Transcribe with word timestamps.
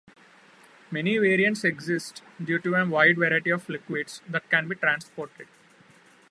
Many 0.89 1.19
variants 1.19 1.63
exist 1.63 2.23
due 2.43 2.57
to 2.57 2.71
the 2.71 2.85
wide 2.87 3.17
variety 3.17 3.51
of 3.51 3.69
liquids 3.69 4.23
that 4.27 4.49
can 4.49 4.67
be 4.67 4.73
transported. 4.73 5.47